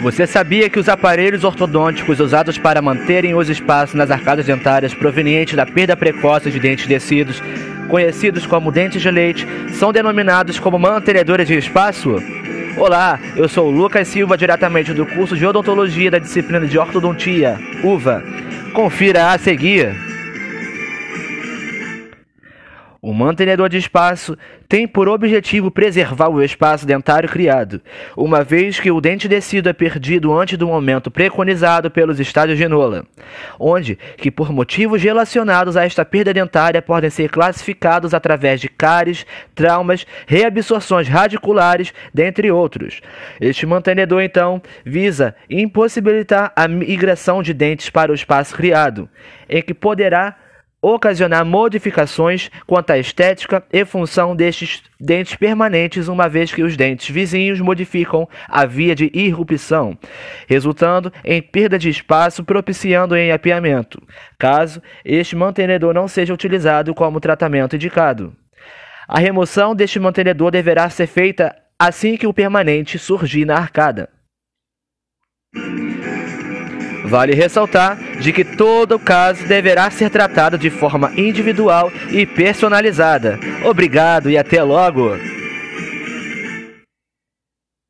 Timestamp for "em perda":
61.24-61.78